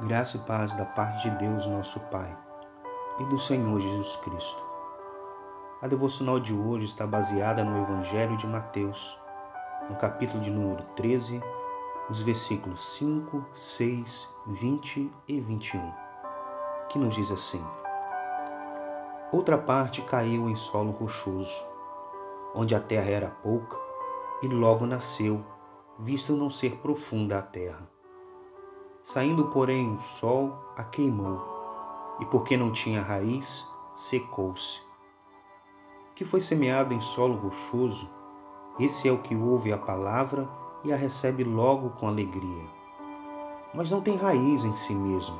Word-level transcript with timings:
Graça 0.00 0.36
e 0.36 0.40
paz 0.40 0.72
da 0.72 0.84
parte 0.84 1.30
de 1.30 1.36
Deus, 1.36 1.66
nosso 1.66 2.00
Pai, 2.10 2.36
e 3.20 3.24
do 3.26 3.38
Senhor 3.38 3.78
Jesus 3.78 4.16
Cristo. 4.16 4.60
A 5.80 5.86
devocional 5.86 6.40
de 6.40 6.52
hoje 6.52 6.86
está 6.86 7.06
baseada 7.06 7.62
no 7.62 7.80
Evangelho 7.80 8.36
de 8.36 8.44
Mateus, 8.44 9.16
no 9.88 9.94
capítulo 9.94 10.42
de 10.42 10.50
número 10.50 10.82
13, 10.96 11.40
os 12.10 12.20
versículos 12.22 12.84
5, 12.96 13.46
6, 13.54 14.28
20 14.48 15.12
e 15.28 15.40
21, 15.40 15.92
que 16.88 16.98
nos 16.98 17.14
diz 17.14 17.30
assim: 17.30 17.64
Outra 19.30 19.56
parte 19.56 20.02
caiu 20.02 20.50
em 20.50 20.56
solo 20.56 20.90
rochoso, 20.90 21.64
onde 22.52 22.74
a 22.74 22.80
terra 22.80 23.10
era 23.10 23.30
pouca, 23.44 23.78
e 24.42 24.48
logo 24.48 24.86
nasceu, 24.86 25.44
visto 26.00 26.32
não 26.32 26.50
ser 26.50 26.78
profunda 26.78 27.38
a 27.38 27.42
terra 27.42 27.93
Saindo, 29.04 29.48
porém, 29.48 29.96
o 29.96 30.00
sol 30.00 30.58
a 30.78 30.82
queimou, 30.82 31.38
e 32.20 32.24
porque 32.24 32.56
não 32.56 32.72
tinha 32.72 33.02
raiz, 33.02 33.68
secou-se. 33.94 34.80
Que 36.14 36.24
foi 36.24 36.40
semeado 36.40 36.94
em 36.94 37.00
solo 37.02 37.36
rochoso, 37.36 38.08
esse 38.80 39.06
é 39.06 39.12
o 39.12 39.18
que 39.18 39.36
ouve 39.36 39.70
a 39.74 39.78
palavra 39.78 40.48
e 40.82 40.90
a 40.90 40.96
recebe 40.96 41.44
logo 41.44 41.90
com 41.90 42.08
alegria. 42.08 42.64
Mas 43.74 43.90
não 43.90 44.00
tem 44.00 44.16
raiz 44.16 44.64
em 44.64 44.74
si 44.74 44.94
mesmo, 44.94 45.38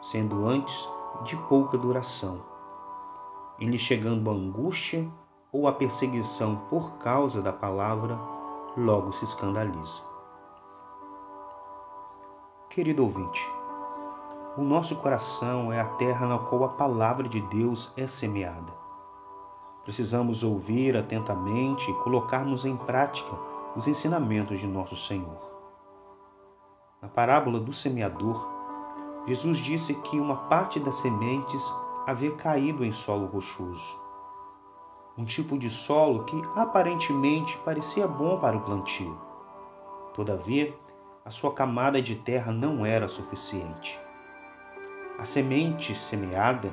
sendo 0.00 0.46
antes 0.46 0.88
de 1.24 1.36
pouca 1.48 1.76
duração. 1.76 2.40
Em 3.58 3.68
lhe 3.68 3.78
chegando 3.78 4.30
a 4.30 4.32
angústia 4.32 5.10
ou 5.50 5.66
a 5.66 5.72
perseguição 5.72 6.54
por 6.70 6.92
causa 6.98 7.42
da 7.42 7.52
palavra, 7.52 8.16
logo 8.76 9.10
se 9.10 9.24
escandaliza. 9.24 10.09
Querido 12.70 13.02
ouvinte, 13.02 13.50
o 14.56 14.62
nosso 14.62 14.94
coração 14.94 15.72
é 15.72 15.80
a 15.80 15.86
terra 15.96 16.24
na 16.24 16.38
qual 16.38 16.62
a 16.62 16.68
palavra 16.68 17.28
de 17.28 17.40
Deus 17.40 17.92
é 17.96 18.06
semeada. 18.06 18.72
Precisamos 19.82 20.44
ouvir 20.44 20.96
atentamente 20.96 21.90
e 21.90 21.94
colocarmos 21.94 22.64
em 22.64 22.76
prática 22.76 23.36
os 23.74 23.88
ensinamentos 23.88 24.60
de 24.60 24.68
nosso 24.68 24.96
Senhor. 24.96 25.50
Na 27.02 27.08
parábola 27.08 27.58
do 27.58 27.72
semeador, 27.72 28.48
Jesus 29.26 29.58
disse 29.58 29.92
que 29.92 30.20
uma 30.20 30.36
parte 30.48 30.78
das 30.78 30.94
sementes 30.94 31.74
havia 32.06 32.36
caído 32.36 32.84
em 32.84 32.92
solo 32.92 33.26
rochoso. 33.26 33.98
Um 35.18 35.24
tipo 35.24 35.58
de 35.58 35.68
solo 35.68 36.22
que 36.22 36.40
aparentemente 36.54 37.58
parecia 37.64 38.06
bom 38.06 38.38
para 38.38 38.56
o 38.56 38.60
plantio. 38.60 39.18
Todavia, 40.14 40.72
a 41.24 41.30
sua 41.30 41.52
camada 41.52 42.00
de 42.00 42.16
terra 42.16 42.50
não 42.50 42.84
era 42.84 43.06
suficiente. 43.06 44.00
A 45.18 45.24
semente 45.24 45.94
semeada 45.94 46.72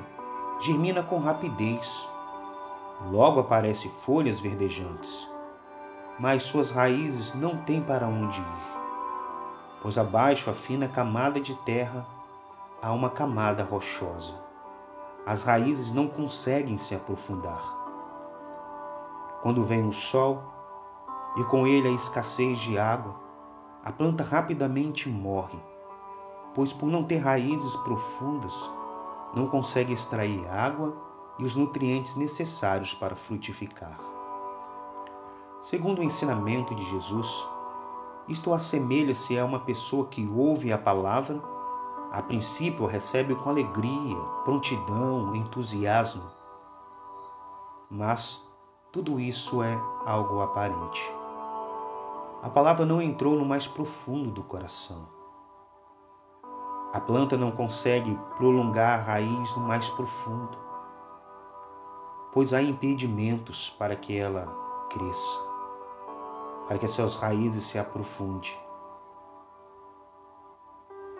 germina 0.60 1.02
com 1.02 1.18
rapidez. 1.18 2.08
Logo 3.10 3.40
aparecem 3.40 3.90
folhas 3.90 4.40
verdejantes, 4.40 5.30
mas 6.18 6.42
suas 6.42 6.70
raízes 6.70 7.34
não 7.34 7.58
têm 7.58 7.80
para 7.80 8.08
onde 8.08 8.40
ir, 8.40 8.78
pois 9.82 9.96
abaixo 9.96 10.50
a 10.50 10.54
fina 10.54 10.88
camada 10.88 11.38
de 11.38 11.54
terra 11.56 12.04
há 12.82 12.90
uma 12.92 13.10
camada 13.10 13.62
rochosa. 13.62 14.34
As 15.24 15.44
raízes 15.44 15.92
não 15.92 16.08
conseguem 16.08 16.78
se 16.78 16.94
aprofundar. 16.94 17.62
Quando 19.42 19.62
vem 19.62 19.86
o 19.86 19.92
sol 19.92 20.42
e 21.36 21.44
com 21.44 21.66
ele 21.66 21.86
a 21.86 21.92
escassez 21.92 22.58
de 22.58 22.78
água, 22.78 23.27
a 23.88 23.92
planta 23.92 24.22
rapidamente 24.22 25.08
morre, 25.08 25.58
pois 26.54 26.74
por 26.74 26.90
não 26.90 27.04
ter 27.04 27.16
raízes 27.16 27.74
profundas, 27.76 28.52
não 29.34 29.46
consegue 29.46 29.94
extrair 29.94 30.46
água 30.46 30.94
e 31.38 31.44
os 31.44 31.56
nutrientes 31.56 32.14
necessários 32.14 32.92
para 32.92 33.16
frutificar. 33.16 33.98
Segundo 35.62 36.00
o 36.00 36.04
ensinamento 36.04 36.74
de 36.74 36.84
Jesus, 36.84 37.48
isto 38.28 38.52
assemelha-se 38.52 39.38
a 39.38 39.44
uma 39.46 39.60
pessoa 39.60 40.06
que 40.06 40.28
ouve 40.36 40.70
a 40.70 40.76
palavra, 40.76 41.40
a 42.12 42.20
princípio 42.20 42.84
recebe 42.84 43.34
com 43.36 43.48
alegria, 43.48 44.18
prontidão, 44.44 45.34
entusiasmo, 45.34 46.30
mas 47.90 48.46
tudo 48.92 49.18
isso 49.18 49.62
é 49.62 49.80
algo 50.04 50.42
aparente. 50.42 51.17
A 52.40 52.48
palavra 52.48 52.86
não 52.86 53.02
entrou 53.02 53.36
no 53.36 53.44
mais 53.44 53.66
profundo 53.66 54.30
do 54.30 54.44
coração. 54.44 55.08
A 56.92 57.00
planta 57.00 57.36
não 57.36 57.50
consegue 57.50 58.16
prolongar 58.36 59.00
a 59.00 59.02
raiz 59.02 59.56
no 59.56 59.62
mais 59.62 59.88
profundo, 59.90 60.56
pois 62.32 62.54
há 62.54 62.62
impedimentos 62.62 63.70
para 63.70 63.96
que 63.96 64.16
ela 64.16 64.46
cresça, 64.88 65.40
para 66.68 66.78
que 66.78 66.86
as 66.86 66.92
suas 66.92 67.16
raízes 67.16 67.64
se 67.64 67.76
aprofundem. 67.76 68.56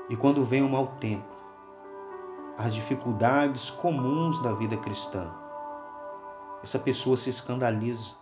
E 0.09 0.17
quando 0.17 0.45
vem 0.45 0.63
o 0.63 0.69
mau 0.69 0.87
tempo, 1.01 1.37
as 2.57 2.73
dificuldades 2.73 3.71
comuns 3.71 4.39
da 4.41 4.53
vida 4.53 4.77
cristã, 4.77 5.29
essa 6.63 6.79
pessoa 6.79 7.17
se 7.17 7.29
escandaliza, 7.29 8.17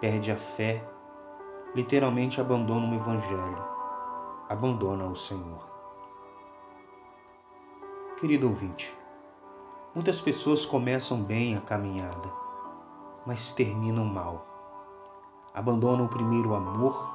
perde 0.00 0.32
a 0.32 0.36
fé, 0.36 0.95
literalmente 1.76 2.40
abandona 2.40 2.90
o 2.90 2.94
Evangelho, 2.94 3.62
abandona 4.48 5.04
o 5.04 5.14
Senhor. 5.14 5.62
Querido 8.18 8.48
ouvinte, 8.48 8.96
muitas 9.94 10.18
pessoas 10.18 10.64
começam 10.64 11.22
bem 11.22 11.54
a 11.54 11.60
caminhada, 11.60 12.32
mas 13.26 13.52
terminam 13.52 14.06
mal. 14.06 14.46
Abandonam 15.52 16.06
o 16.06 16.08
primeiro 16.08 16.54
amor, 16.54 17.14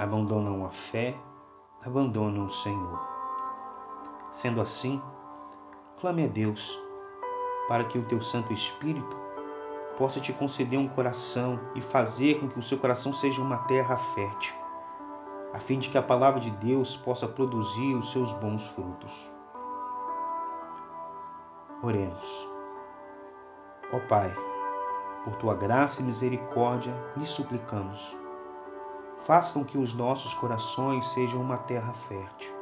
abandonam 0.00 0.66
a 0.66 0.70
fé, 0.70 1.16
abandonam 1.86 2.46
o 2.46 2.50
Senhor. 2.50 3.00
Sendo 4.32 4.60
assim, 4.60 5.00
clame 6.00 6.24
a 6.24 6.26
Deus 6.26 6.76
para 7.68 7.84
que 7.84 8.00
o 8.00 8.04
teu 8.06 8.20
Santo 8.20 8.52
Espírito 8.52 9.16
possa 10.02 10.18
te 10.18 10.32
conceder 10.32 10.80
um 10.80 10.88
coração 10.88 11.60
e 11.76 11.80
fazer 11.80 12.40
com 12.40 12.48
que 12.48 12.58
o 12.58 12.62
seu 12.62 12.76
coração 12.76 13.12
seja 13.12 13.40
uma 13.40 13.58
terra 13.58 13.96
fértil, 13.96 14.52
a 15.54 15.60
fim 15.60 15.78
de 15.78 15.88
que 15.88 15.96
a 15.96 16.02
palavra 16.02 16.40
de 16.40 16.50
Deus 16.50 16.96
possa 16.96 17.28
produzir 17.28 17.94
os 17.94 18.10
seus 18.10 18.32
bons 18.32 18.66
frutos. 18.66 19.30
Oremos. 21.84 22.48
Ó 23.92 24.00
Pai, 24.08 24.34
por 25.22 25.36
tua 25.36 25.54
graça 25.54 26.02
e 26.02 26.04
misericórdia, 26.04 26.92
lhe 27.16 27.24
suplicamos. 27.24 28.16
Faça 29.20 29.52
com 29.52 29.64
que 29.64 29.78
os 29.78 29.94
nossos 29.94 30.34
corações 30.34 31.06
sejam 31.12 31.40
uma 31.40 31.58
terra 31.58 31.92
fértil, 31.92 32.52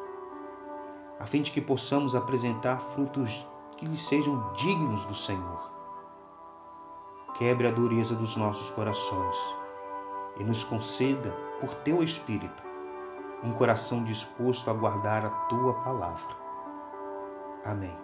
a 1.18 1.24
fim 1.24 1.40
de 1.40 1.50
que 1.50 1.60
possamos 1.62 2.14
apresentar 2.14 2.82
frutos 2.82 3.46
que 3.78 3.86
lhe 3.86 3.96
sejam 3.96 4.52
dignos 4.52 5.06
do 5.06 5.14
Senhor 5.14 5.69
quebre 7.40 7.66
a 7.66 7.70
dureza 7.70 8.14
dos 8.14 8.36
nossos 8.36 8.68
corações 8.68 9.36
e 10.38 10.44
nos 10.44 10.62
conceda, 10.62 11.30
por 11.58 11.74
teu 11.76 12.02
Espírito, 12.02 12.62
um 13.42 13.50
coração 13.52 14.04
disposto 14.04 14.70
a 14.70 14.74
guardar 14.74 15.24
a 15.24 15.30
tua 15.48 15.72
palavra. 15.82 16.36
Amém. 17.64 17.96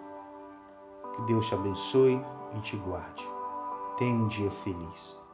Que 1.15 1.21
Deus 1.21 1.47
te 1.47 1.53
abençoe 1.53 2.19
e 2.55 2.59
te 2.61 2.77
guarde. 2.77 3.29
Tenha 3.97 4.15
um 4.15 4.27
dia 4.27 4.49
feliz. 4.49 5.26